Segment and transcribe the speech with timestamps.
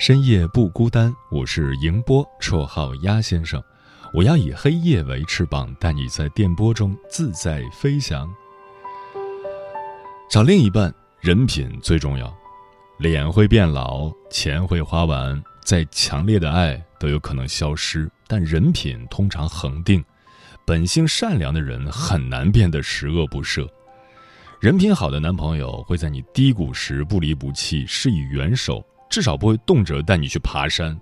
[0.00, 3.62] 深夜不孤单，我是迎波，绰号鸭先生。
[4.14, 8.26] 我要以黑夜为翅膀，带你在电波中自在飞翔。
[10.30, 12.34] 找另一半，人品最重要。
[12.96, 20.02] 脸会变老，钱会花完，再强烈的爱都有可能消失，但人品通常恒定。
[20.64, 23.68] 本性善良的人很难变得十恶不赦。
[24.60, 28.82] 人品好的男朋友会在你低谷时不离不弃，施以援手。
[29.10, 30.98] 至少不会动辄带你去爬山，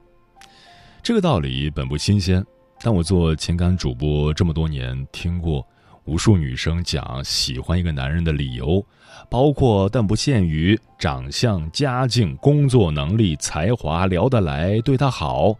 [1.03, 2.45] 这个道理本不新鲜。
[2.81, 5.67] 但我做情感主播这么多年，听过
[6.05, 8.83] 无数女生讲喜欢一个男人的理由，
[9.29, 15.55] 包括但不限于长相、家境、工作能力、才华、聊得来、对他好，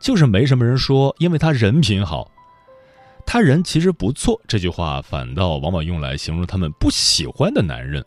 [0.00, 2.30] 就是没什么人说因为他人品好。
[3.26, 8.02] 他人其实不错，这句话反倒往往用来形容他们不喜欢的男人。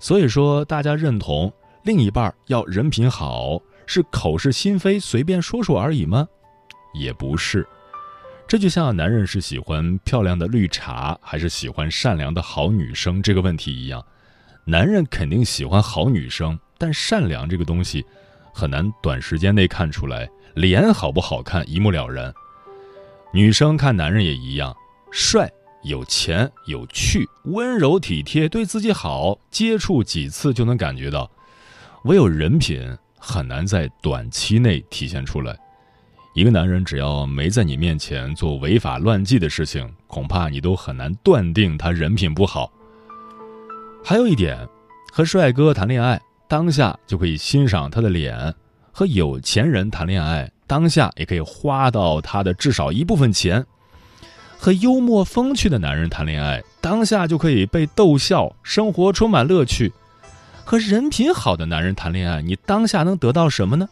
[0.00, 1.52] 所以说，大家认同。
[1.82, 6.26] 另一半要人品好，是口是心非、随便说说而已吗？
[6.94, 7.66] 也不是。
[8.46, 14.04] 这就像男人是喜欢漂亮的绿茶，还是喜欢善良的好女生这个问题一样。
[14.64, 18.04] 男人肯定喜欢好女生，但善良这个东西
[18.52, 20.28] 很难短时间内看出来。
[20.54, 22.34] 脸好不好看一目了然。
[23.32, 24.76] 女生看男人也一样，
[25.12, 25.48] 帅、
[25.84, 31.30] 有钱、有趣、温柔体贴、对自己好，接触几次就能感觉到。
[32.04, 32.82] 唯有人品
[33.18, 35.56] 很难在短期内体现出来。
[36.32, 42.72] 一个男人只要没在你面前做违法乱纪的事情，恐怕你都很难断定他人品不好。
[44.02, 44.66] 还有一点，
[45.12, 46.18] 和帅哥谈恋爱，
[46.48, 48.52] 当下就可以欣赏他的脸；
[48.92, 53.62] 和有钱人谈恋爱，当下也可以花到他的至少一部分钱；
[54.56, 59.92] 和幽默风趣的男人谈恋爱，当下就可以被逗笑，生活充满乐趣。
[60.70, 63.88] 和人品好的男人谈恋爱，你当下能得到什么呢？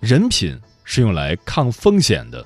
[0.00, 2.44] 人品是用来抗风险的。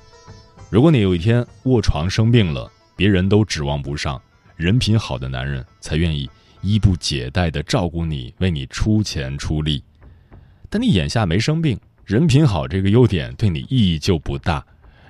[0.69, 4.21] 如果你有一天卧床生病了，别人都指望不上，
[4.55, 6.29] 人品好的男人才愿意
[6.61, 9.83] 衣不解带的照顾你，为你出钱出力。
[10.69, 14.63] 但你眼下没生病，人品好这个优点对你意义就不大，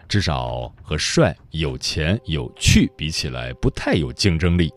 [0.08, 4.72] 至少和帅、有钱、有趣比起来，不太有竞争力。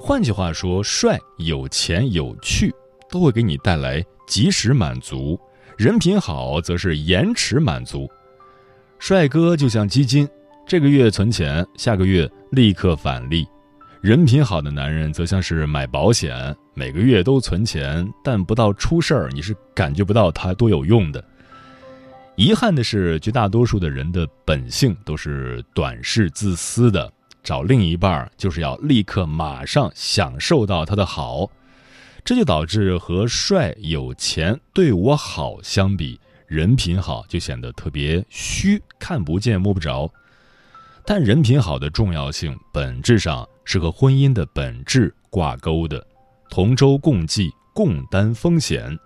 [0.00, 2.74] 换句话说，帅、有钱、有趣，
[3.10, 5.38] 都会给你带来及时满足；
[5.78, 8.08] 人品好，则是延迟满足。
[8.98, 10.28] 帅哥就像基金，
[10.66, 13.44] 这个月存钱，下个月立刻返利；
[14.02, 21.24] 人品好的男人则像是买保险，每个月都存钱，但不到出事儿，你是感觉不到他多有用的。
[22.36, 27.10] 遗憾的是，绝大多数的人的本性都是短视、自私的。
[27.44, 31.50] 找另一半就是要立刻马上享受到他的好，
[32.24, 40.10] 这就导致和帅有钱对我好相比，人品好就显得特别虚，看不见摸不着。
[41.04, 46.02] 但人品好的重要性本质上是和婚姻的本质挂钩的，
[46.48, 48.98] 同舟共济，共担风险。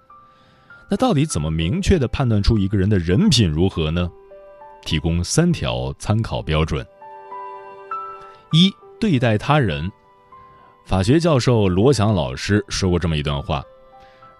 [0.88, 4.08] 那到底怎么明确的判断出一个人的人品如何呢？
[4.84, 6.86] 提供三条参考标准。
[8.52, 9.90] 一对待他人，
[10.84, 13.62] 法学教授罗翔老师说过这么一段话：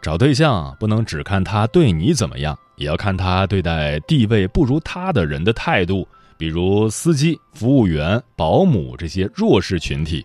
[0.00, 10.25] 找对象不能只看他对你怎么样，也要看他对待地位不如他的人的态度，比如司机、服务员、保姆这些弱势群体。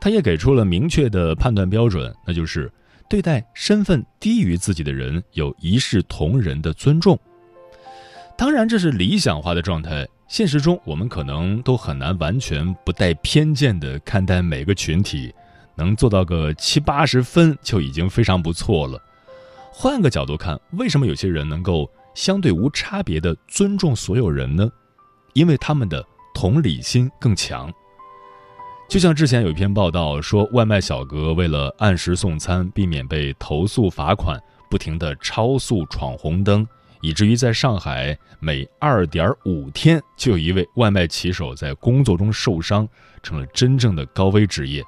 [0.00, 2.72] 他也给出了明确的判断标准，那就是
[3.10, 7.18] 对待身份低于自己的人有一视同仁的尊重。
[8.36, 10.06] 当然，这是理想化的状态。
[10.28, 15.34] 现实中，我们可能都很难完全不带偏见的看待每个群体，
[15.74, 19.02] 能做到个七八十分就已经非常不错了。
[19.72, 24.70] 换个角度看，为什么有些人能够相对无差别的尊重所有人呢？
[25.32, 26.04] 因为他们的
[26.34, 27.72] 同理心更强。
[28.86, 34.38] 就像之前有一篇报道说，外卖小哥为了按时送餐，避免被投诉罚款，
[34.68, 36.66] 不停的超速闯红灯，
[37.00, 42.88] 以至于在上海每二点五天就有一位外卖骑手在工作中受伤，
[43.22, 44.82] 成了真正的高危职业。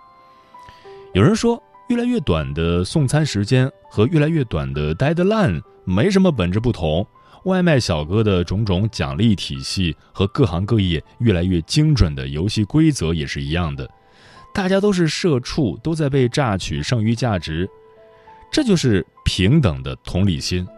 [1.14, 7.06] 有人说，越来越短的送餐时间和越来越短的 deadline 没什么本质不同。
[7.44, 13.88] 外卖小哥的种种奖励体系和各行各业越来越精准的游戏规则也是一样的，
[14.52, 17.66] 大家都是社畜，都在被榨取剩余价值，
[18.52, 20.68] 这就是平等的同理心。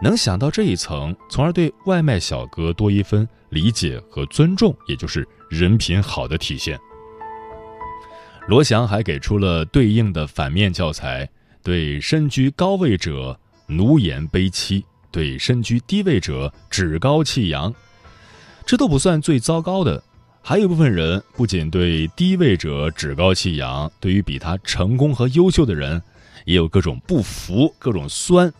[0.00, 6.78] 能想到这一层，从而对外卖小哥多一分理解和尊重，也就是人品好的体现。
[8.48, 11.28] 罗翔还给出了对应的反面教材，
[11.62, 14.84] 对身居高位者奴颜卑膝。
[15.12, 17.74] 对身居低位者趾高气扬，
[18.64, 20.02] 这都不算最糟糕的。
[20.40, 26.02] 还有一部分人不仅对低位者趾高气扬，对于比他成功和优秀的人，
[26.46, 28.50] 也有各种不服、各种酸，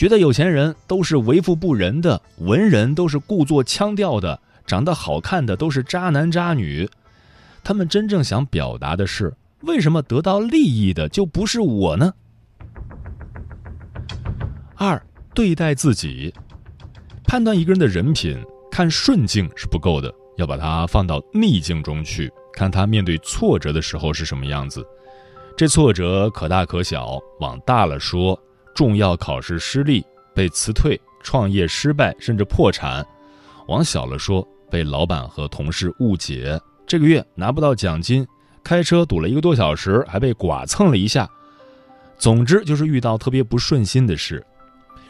[0.00, 6.88] 觉得有钱人都是为富不仁的，文人都是故作腔调的，长得好看的都是渣男渣女。
[7.62, 12.14] 他们真正想表达的是：为什么得到利益的就不是我呢？
[14.76, 14.98] 二。
[15.34, 16.32] 对待自己，
[17.24, 24.82] 判断一个人的人品，看顺境是不够的，要把它放到逆境中去，看他面对挫折的时候是什么样子。
[25.58, 28.40] 这挫折可大可小，往大了说，
[28.74, 33.02] 重要考试失利、被辞退、创业失败甚至破产；
[33.68, 38.26] 往小了说，被老板和同事误解，这个月拿不到奖金，
[38.62, 41.28] 开车堵了一个多小时，还被剐蹭了一下。
[42.16, 44.44] 总之就是遇到特别不顺心的事。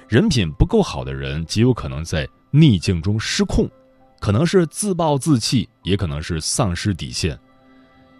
[0.08, 3.68] 人品不够好的人，极有可能在逆境中失控，
[4.20, 7.38] 可能是自暴自弃，也可能是丧失底线。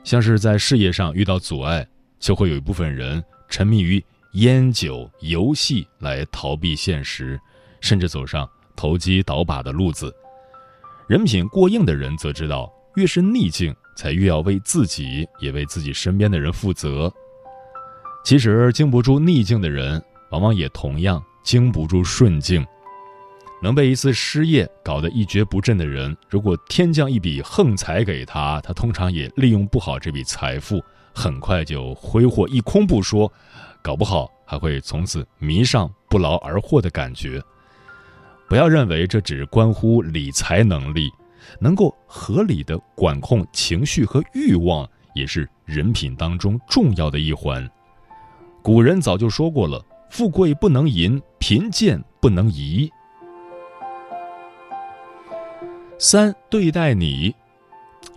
[0.03, 1.87] 像是在事业上遇到阻碍，
[2.19, 7.41] 就会有一部分人沉迷于烟酒游戏来逃避现实，
[7.81, 10.15] 甚至走上投机倒把的路子。
[11.09, 17.13] 人品过硬的人则知道，越是逆境，才越要为自己也为自己身边的人负责。
[18.25, 20.01] 其实，经不住逆境的人，
[20.31, 21.23] 往往也同样。
[21.43, 22.65] 经不住顺境，
[23.63, 30.85] 能被一次失业搞得一蹶不振的人，如果天降一笔横财给他，他通常也利用不好这笔财富，
[31.15, 33.33] 很快就挥霍一空不说，
[33.83, 37.43] 搞不好还会从此迷上不劳而获的感觉。
[38.49, 41.11] 不要认为这只关乎理财能力，
[41.59, 47.69] 能够合理的管控情绪和欲望，也是人品当中重要的一环。
[48.63, 49.85] 古人早就说过了。
[50.11, 52.91] 富贵不能淫，贫贱不能移。
[56.01, 57.33] 三对待你，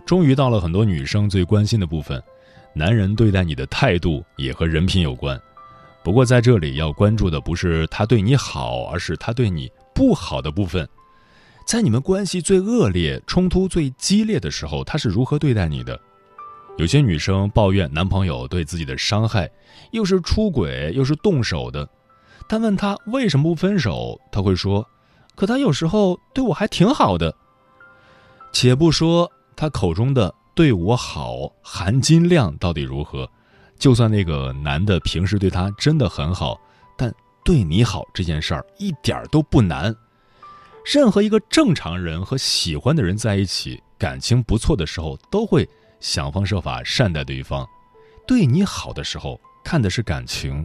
[0.04, 2.20] 终于到了很多女生最关心的部分，
[2.72, 5.40] 男人对待你的态度也和人品有关。
[6.04, 10.86] 不过在这里要关注的不是他对你好，而是他对你不好的部分。
[11.66, 15.98] 在你们关系最恶劣、冲突最激烈的时候，他是如何对待你的？
[16.76, 19.50] 有些女生抱怨男朋友对自己的伤害，
[19.92, 21.88] 又是出轨又是动手的，
[22.46, 24.86] 但问他为什么不分手，他会说
[25.34, 27.34] ：“可他有时候对我还挺好的。”
[28.52, 33.26] 且不说他口中的对我好含金量到底如何，
[33.78, 36.60] 就算那个男的平时对他真的很好，
[36.96, 37.12] 但
[37.44, 39.94] 对你好这件事儿一点都不难。
[40.84, 45.68] 任何一个正常人和喜欢的人在一起，感情不错的时候都会。
[46.00, 47.66] 想方设法善待对方，
[48.26, 50.62] 对你好的时候看的是感情，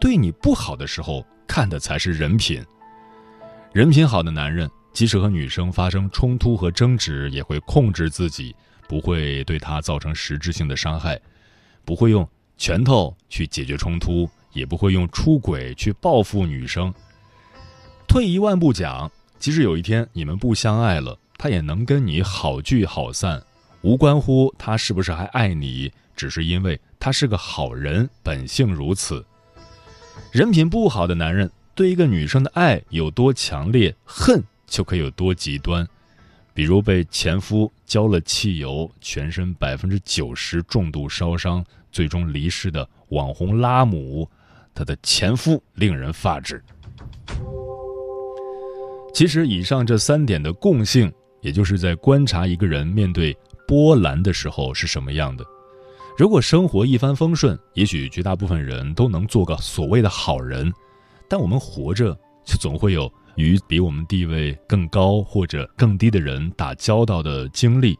[0.00, 2.60] 对你不好的时候看的才是人品。
[3.72, 8.52] 人品好的男人，即使和女生发生冲突和争执，也会控制自己，
[8.88, 11.20] 不会对她造成实质性的伤害，
[11.84, 12.28] 不会用
[12.60, 16.92] 拳头去解决冲突，也不会用出轨去报复女生。
[18.06, 23.42] 退一万步讲，即使有一天你们不相爱了，他也能跟你好聚好散。
[23.80, 29.24] 无关乎他是不是还爱你，只是因为他是个好人，本性如此。
[30.30, 35.88] 人品不好的男人对一个女生的爱有多强烈，恨就可以有多极端。
[36.60, 44.28] 比如被前夫浇了汽油，全身百分之九十重度烧伤，最终离世的网红拉姆，
[44.74, 46.62] 她的前夫令人发指。
[49.14, 53.34] 其实，以上这三点的共性，也就是在观察一个人面对。
[53.66, 55.42] 波澜的时候是什么样的？
[56.18, 60.70] 如果生活一帆风顺，也许绝大部分人都能做个所谓的好人。
[61.26, 62.14] 但我们活着，
[62.44, 67.98] 就总会有与比我们地位更高或者更低的人打交道的经历，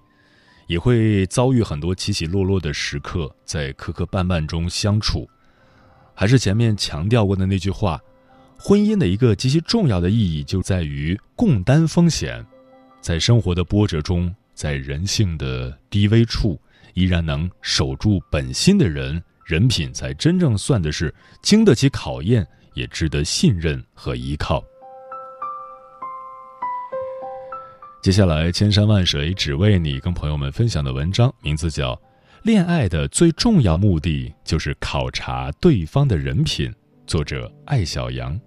[0.66, 5.28] 也会遭遇很多起起落落的时刻，在磕磕绊绊中相处。
[6.14, 7.98] 还是前面强调过的那句话，
[8.58, 12.44] 婚姻的一个极其重要的意义就在于共担风险，
[13.00, 16.60] 在生活的波折中，在人性的低微处，
[16.92, 24.62] 依然能守住本心的人，人品才真正算的是经得起考验，也值得信任和依靠。
[28.02, 32.00] 接下来，千山万水只为你，跟朋友们分享的文章名字叫。
[32.44, 36.72] 恋爱的最重要目的就是考察对方的人品。
[37.06, 38.40] 作者：艾小羊。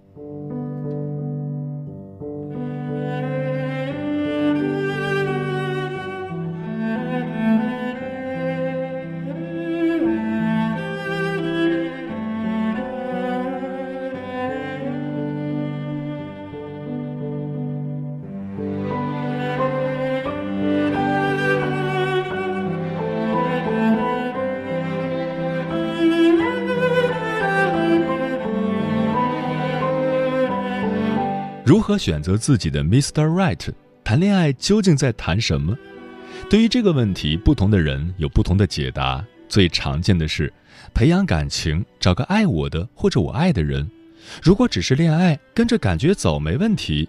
[31.74, 33.26] 如何选择自己的 Mr.
[33.26, 33.68] Right？
[34.04, 35.76] 谈恋爱究竟在谈什么？
[36.48, 39.24] 对于这个问题，不同的人有不同的解答。
[39.48, 40.52] 最常见的是，
[40.94, 43.90] 培养感情，找个爱我的或者我爱的人。
[44.40, 47.08] 如果只是恋爱，跟着感觉走没问题。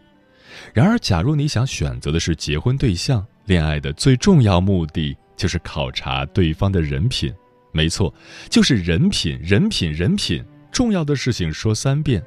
[0.74, 7.32] 然而，假如你想选择的是结婚对象，恋爱的最重要目的就是考察对方的人品。
[7.72, 8.12] 没错，
[8.50, 10.44] 就是人品，人品，人品。
[10.72, 12.24] 重要的事情说三遍。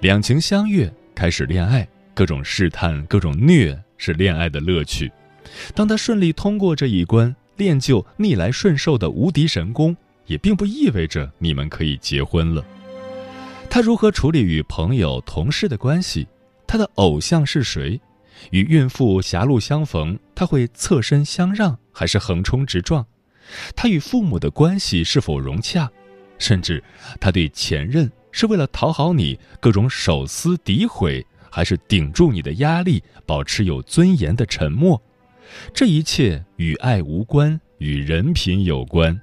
[0.00, 5.10] 两情相悦，开始恋爱，各种试探，各种虐，是恋爱的乐趣。
[5.74, 12.62] 当他顺利通过这一关，练就逆来顺受的无敌神功，也并不意味着你们可以结婚了。
[13.70, 16.28] 他如何处理与朋友、同事的关系？
[16.66, 17.98] 他的偶像是谁？
[18.50, 23.04] 与孕妇狭路相逢，他会侧身相让，还是横冲直撞？
[23.74, 25.90] 他与父母的关系是否融洽？
[26.38, 26.84] 甚至
[27.18, 28.12] 他对前任。
[28.36, 35.00] 是为了讨好你，各种手撕诋毁，还是顶住你的压力，保持有尊严的沉默？
[35.72, 39.18] 这一切与爱无关，与人品有关。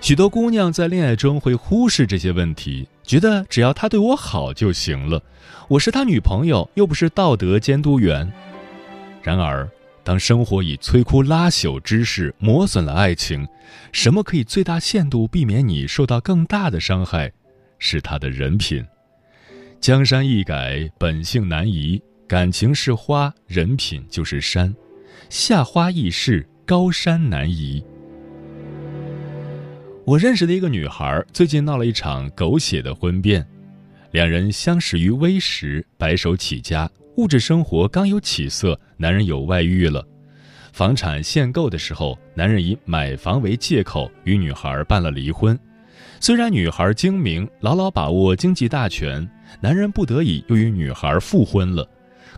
[0.00, 5.22] 许多姑娘在恋爱中会忽视这些问题，觉得只要他对我好就行了，
[5.68, 8.32] 我是他女朋友，又不是道德监督员。
[9.22, 9.68] 然而。
[10.06, 13.44] 当生活以摧枯拉朽之势磨损了爱情，
[13.90, 17.32] 什么可以最大限度避免你受到更大的伤害？
[17.80, 18.86] 是他的人品。
[19.80, 22.00] 江山易改，本性难移。
[22.28, 24.72] 感情是花，人品就是山。
[25.28, 27.84] 夏花易逝，高山难移。
[30.04, 33.44] 我认识的一个女孩，最近闹了一场狗血的婚变。
[34.12, 36.88] 两人相识于微时，白手起家。
[37.16, 40.06] 物质生活刚有起色，男人有外遇了。
[40.72, 45.58] 房产限购的时候，男人以买房为借口与女孩办了离婚。
[46.20, 49.26] 虽然女孩精明，牢牢把握经济大权，
[49.62, 51.88] 男人不得已又与女孩复婚了。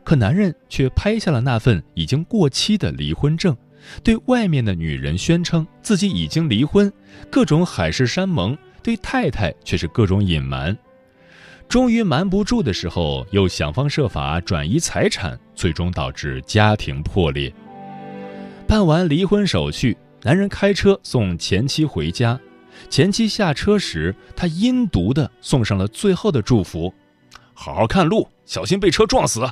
[0.04, 3.56] 可男人却拍下了那份已经过期的离婚证，
[4.04, 6.90] 对外面的女人宣称自己已经离婚，
[7.28, 10.76] 各种海誓山盟；对太太却是各种隐瞒。
[11.68, 17.52] 终于瞒不住的时候，又想方设法转移财产，最终导致家庭破裂。
[18.66, 22.40] 办完离婚手续，男人开车送前妻回家，
[22.88, 26.92] 前妻下车时，他阴毒的送上了最后的祝福
[27.52, 29.46] ：“好好看路，小心被车撞死。”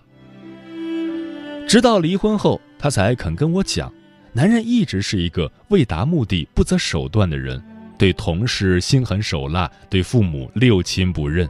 [1.69, 3.93] 直到离婚后，他才肯跟我讲，
[4.33, 7.63] 男人一直是一个为达目的不择手段的人，
[7.99, 11.47] 对同事心狠手辣，对父母六亲不认。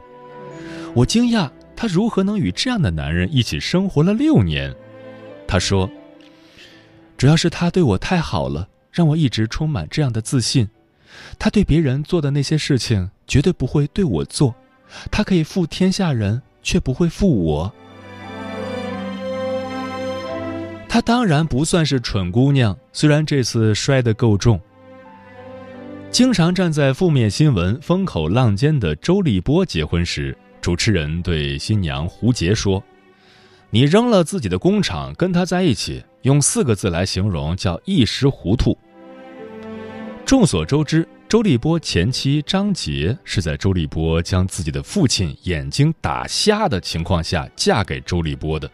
[0.97, 4.73] 我惊讶，她如何能与这样的男人一起生活了六年？
[5.47, 5.87] 她说
[7.15, 10.67] ：“主要是他对我太好了，让我一直充满这样的自信。
[11.37, 14.55] 他对别人做的那些事情，绝对不会对我做。
[15.11, 17.71] 他可以负天下人，却不会负我。
[20.89, 24.59] 他当然不算是蠢姑娘，虽然这次摔得够重。
[26.09, 30.35] 经常站在负面新闻风口浪尖的周立波结婚时。”
[30.67, 32.83] 主持人对新娘胡洁说
[33.71, 38.77] ：“你扔了自己的工厂跟他在一起，用四个字来形容叫一时糊涂。”
[40.27, 48.69] 众所周知，周立波前妻张洁是在周立波将自己的父亲眼睛打瞎的情况下嫁给周立波的。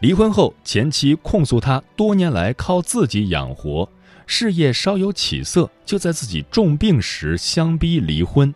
[0.00, 3.88] 离婚后，前妻控诉他多年来靠自己养活，
[4.26, 8.54] 事业稍有起色，就在自己重病时相逼离婚。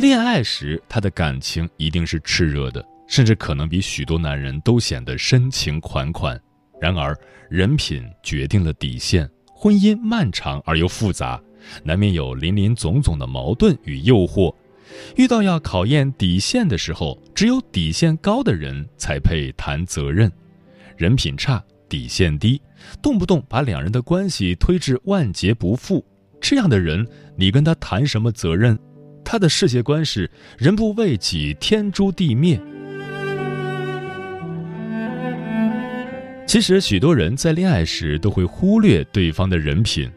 [0.00, 6.40] 恋爱时他的感情一定是炽热的，甚至可能比许多男人都显得深情款款。
[6.80, 7.14] 然而，
[7.50, 9.28] 人品决定了底线。
[9.52, 11.38] 婚姻漫长而又复杂，
[11.84, 14.54] 难免有林林总总的矛盾与诱惑。
[15.16, 20.32] 遇到要考验底线的时候，只有底线高的人才配谈责任。
[20.96, 22.58] 人品差、底线低，
[23.02, 26.02] 动不动把两人的关系推至万劫不复，
[26.40, 28.78] 这样的人，你跟他谈什么责任？
[29.30, 32.60] 他的世界观是“人不为己，天诛地灭”。
[36.48, 40.10] 其实，许多人在恋爱时都会忽略对方的人品。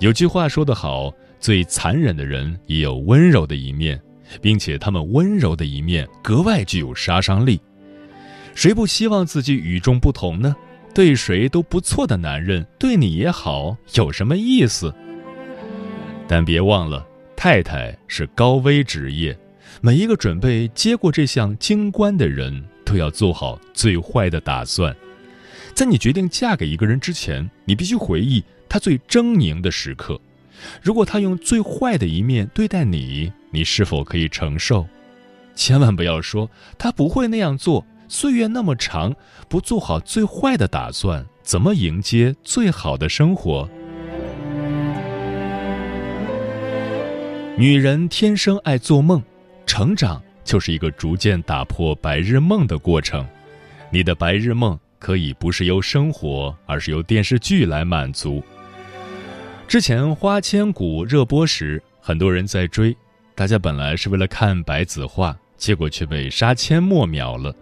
[0.00, 1.10] 有句话说得好。
[1.40, 3.98] 最残忍的人也有温柔的一面，
[4.42, 7.58] 并且他们温柔的一面格外具有杀伤力。
[8.54, 10.54] 谁不希望自己与众不同呢？
[10.92, 14.94] 对谁都不错的男人对你也好，有什么意思？
[16.28, 19.38] 但别忘了，太太是高危职业，
[19.80, 24.96] 每一个准备接过这项京关的人都要做好最坏的打算。
[25.74, 30.18] 在你决定嫁给一个人之前，你必须回忆他最狰狞的时刻。
[30.82, 34.86] 如果他用最坏的一面对待你，你是否可以承受？
[35.54, 37.86] 千万不要说他不会那样做。
[38.08, 39.14] 岁月那么长，
[39.48, 43.68] 不做好最坏的打算，怎么迎接最好的生活？
[47.58, 49.22] 女人天生爱做梦，
[49.64, 53.26] 成长就是一个逐渐打破白日梦的过程。
[53.88, 58.44] 你的白日梦可以不是由生活，而是由电视剧来满足。
[59.66, 62.94] 之前《花千骨》热播时，很多人在追，
[63.34, 67.56] 大家本来是为了看白子画，结果却被杀阡陌秒了。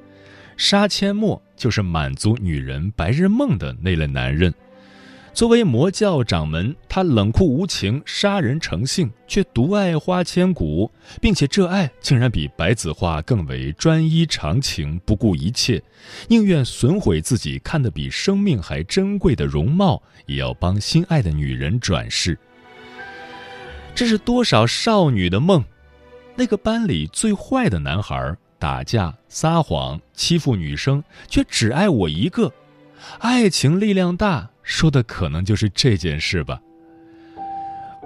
[0.57, 4.53] 杀阡陌就是满足女人白日梦的那类男人。
[5.35, 10.89] 作为魔教掌门，他冷酷无情、杀人成性，却独爱花千骨，
[11.21, 15.83] 并且这爱竟然比白子画更为专一长情，不顾一切，
[16.29, 22.39] 宁愿损毁自己看得比生命还珍贵的容貌，也要帮心爱的女人转世。
[23.93, 25.65] 这是多少少女的梦？
[26.37, 32.53] 那个班里最坏的男孩，打架、撒谎、欺负女生，却只爱我一个。
[33.19, 34.51] 爱情力量大。
[34.65, 36.61] 说的可能就是这件事吧。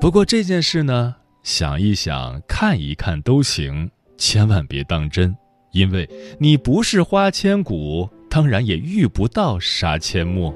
[0.00, 5.34] 不过这件事呢，想一想、看一看都行，千万别当真，
[5.72, 10.54] 因为你不是花千骨，当然也遇不到杀阡陌。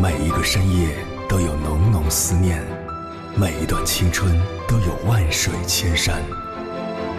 [0.00, 0.88] 每一个深夜
[1.28, 2.81] 都有浓浓思念。
[3.34, 4.30] 每一段青春
[4.68, 6.22] 都有万水千山，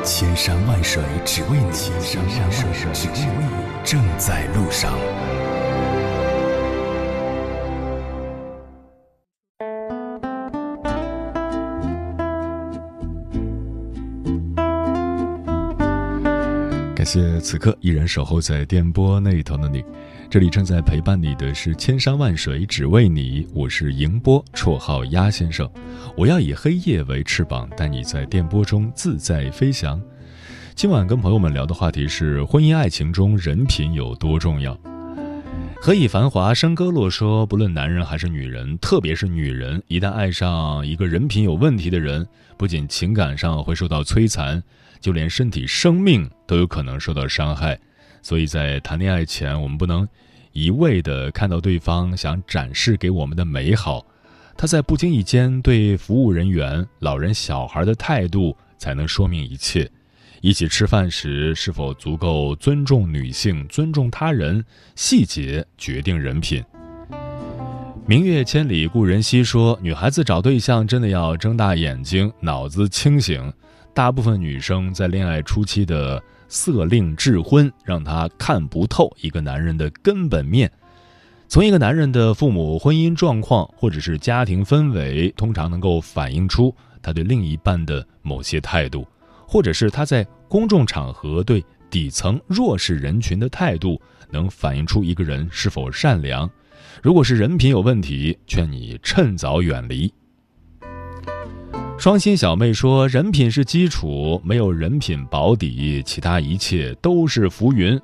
[0.04, 4.94] 千山万水只为你，千山万水只为你，正在路上。
[17.04, 19.84] 感谢此刻依然守候在电波那头的你。
[20.30, 25.70] 这里正在陪伴你的是千山万水只为你，我是迎波，绰号鸭先生。
[26.16, 30.02] 我要以黑夜为翅膀，带你在电波中自在飞翔。
[30.76, 34.80] 今晚跟朋友们聊的话题是婚姻爱情中人品有多重要。
[35.82, 42.26] 何以繁华笙歌落说，不论男人还是女人，特别是女人，一旦爱上一个人品有问题的人，
[42.58, 44.64] 不仅情感上会受到摧残，
[45.04, 47.78] 就连身体生命都有可能受到伤害。
[48.22, 50.08] 所以在谈恋爱前，我们不能
[50.54, 54.06] 一味的看到对方想展示给我们的美好，
[54.56, 59.92] 他在不经意间对服务人员、老人、小孩的态度才能说明一切。
[60.40, 64.64] 一起吃饭时是否足够尊重女性、尊重他人，
[64.96, 66.64] 细节决定人品。
[68.06, 73.52] 明月千里故人西说，女孩子找对象真的要睁大眼睛，脑子清醒。
[73.94, 76.22] 大部分女生在恋爱初期的。
[76.50, 80.72] 色令智昏，让她看不透一个男人的根本面。
[81.48, 89.08] 从一个男人的父母婚姻状况，或者是家庭氛围，通常能够反映出他对另一半的某些态度，
[89.48, 96.48] 或者是他在公众场合对底层弱势人群的态度，能反映出一个人是否善良。
[97.02, 100.14] 如果是人品有问题，劝你趁早远离。
[102.04, 107.98] 双心小妹说：“人品是基础，没有人品保底，其他一切都是浮云。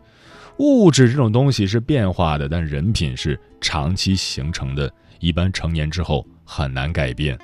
[0.60, 7.38] 物质这种东西是变化的，但人品是长期形成的，一般成年之后很难改变。”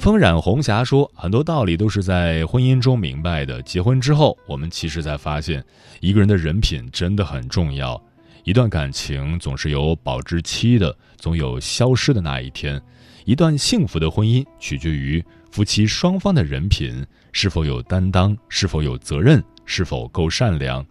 [0.00, 5.64] 风染红霞说：“很多道理都是在婚姻中明白的，结婚之后，我们其实才发现，
[6.00, 8.02] 一个人的人品真的很重要。
[8.42, 12.82] 一段感情总是有保质期的，总有消失的那一天。
[13.24, 20.84] 一段幸福的婚姻取决于夫妻双方的人品是否有担当，是否有责任，是否够善良。”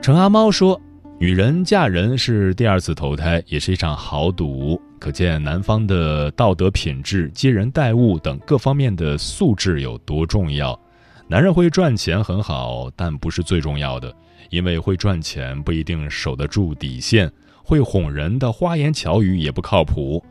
[0.00, 0.80] 陈阿猫说
[1.18, 10.78] ：“女人嫁人是第二次投胎，也是一场豪赌。”可见男方的道德品质、接人待物等各方面的素质有多重要。
[11.26, 14.14] 男人会赚钱很好，但不是最重要的，
[14.50, 17.28] 因为会赚钱不一定守得住底线，
[17.62, 20.24] 会哄人的花言巧语也不靠谱。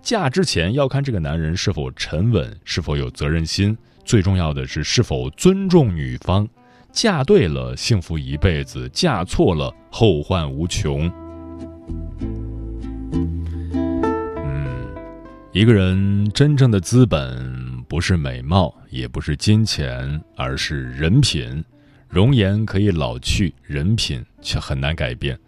[0.00, 6.48] 嫁之前要看这个男人是否沉稳，是否有责任心，最重要的是是否尊重女方。
[6.90, 11.10] 嫁对了，幸福一辈子；嫁错了，后患无穷。
[14.44, 14.86] 嗯
[15.52, 21.62] 一个人真正的资本不是美貌，也不是金钱，而是人品。
[22.08, 25.38] 容颜可以老去，人品却很难改变。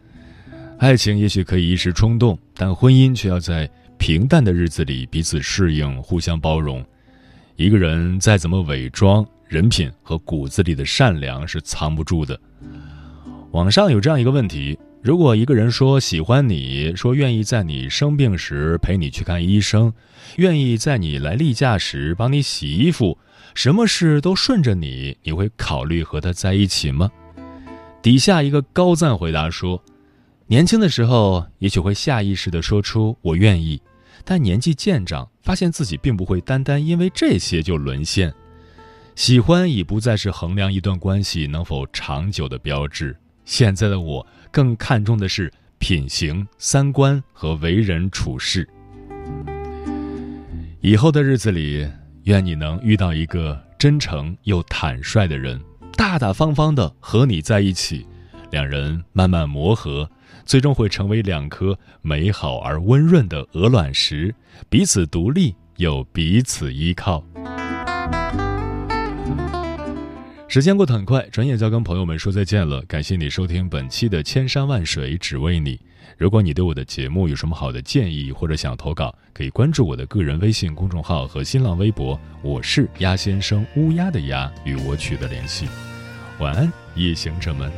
[0.80, 6.82] 爱情也许可以一时冲动，但婚姻却要在平淡的日子里彼此适应、互相包容。
[7.56, 12.40] 一个人再怎么伪装，人品和骨子里的善良是藏不住的。
[13.50, 14.78] 网上有这样一个问题。
[15.02, 19.92] 如果一个人说喜欢你，说愿意在你生病时陪你去看医生，
[20.36, 23.18] 愿意在你来例假时帮你洗衣服，
[23.54, 27.10] 什么事都顺着你，你会考虑和他在一起吗？
[28.00, 29.82] 底下一个高赞回答说：
[30.50, 33.80] 年轻的时候也许会下意识地说出我愿意，
[34.24, 38.34] 但年纪渐长，发现自己并不会单单因为这些就沦陷。
[39.14, 43.16] 喜欢已不再是衡量一段关系能否长久的标志。
[43.44, 44.26] 现在的我。
[44.50, 48.68] 更看重的是品行、三观和为人处事。
[50.80, 51.88] 以后的日子里，
[52.24, 55.60] 愿你能遇到一个真诚又坦率的人，
[55.92, 58.04] 大大方方的和你在一起，
[58.50, 60.10] 两人慢慢磨合，
[60.44, 64.34] 最终会成为两颗美好而温润的鹅卵石，
[64.68, 67.24] 彼此独立又彼此依靠。
[70.48, 72.82] 时间过得很快，转眼就要跟朋友们说再见了。
[72.82, 75.76] 感谢你收听本期的《千山万水只为你》。
[76.18, 85.68] 如果你对我的节目有什么好的建议或者想投稿，可以关注我的个人微信公众号和新浪微博，我是鸭先生乌鸦的鸭，与我取得联系。
[86.40, 87.70] 晚安，夜行者们。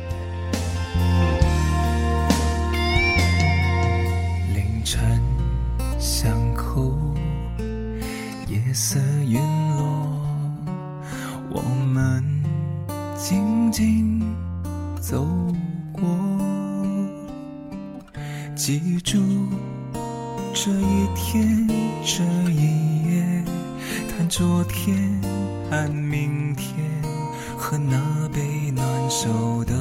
[4.83, 5.21] 晨
[5.97, 7.13] 相哭，
[8.47, 9.39] 夜色陨
[9.77, 9.85] 落，
[11.51, 11.61] 我
[11.93, 12.23] 们。
[13.15, 14.21] 静静
[14.99, 15.25] 走
[15.93, 16.03] 过，
[18.53, 19.17] 记住
[20.53, 21.65] 这一天
[22.03, 23.45] 这一夜，
[24.09, 25.21] 谈昨天
[25.69, 26.75] 谈明天，
[27.57, 29.72] 喝那杯暖手的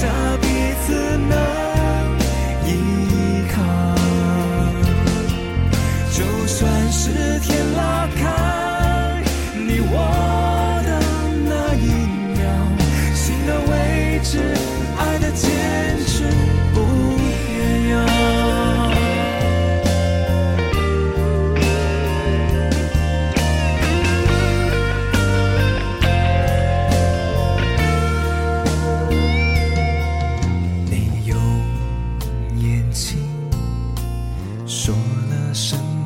[0.00, 0.37] sun.
[34.88, 34.96] 说
[35.28, 35.97] 了什么？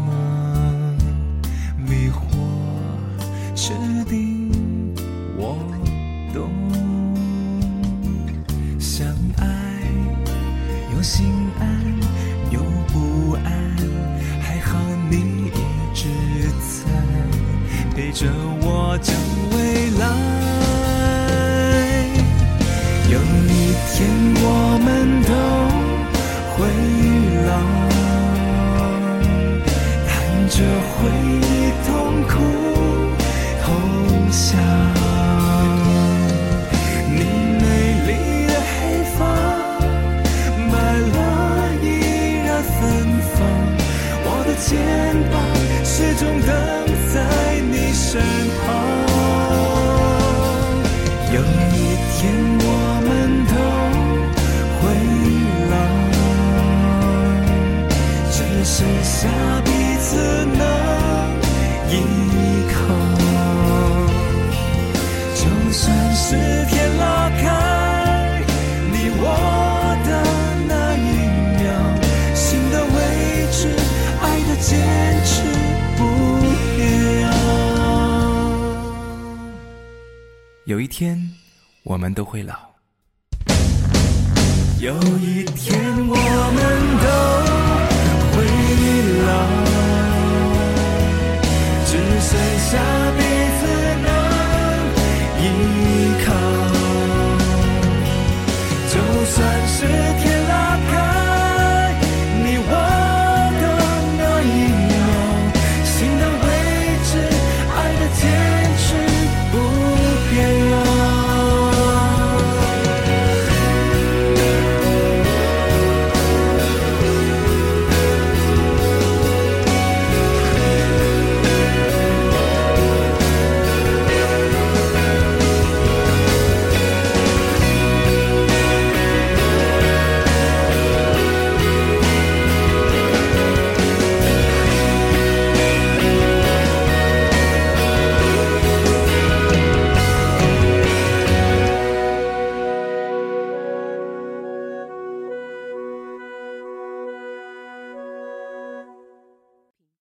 [82.32, 82.61] 会了。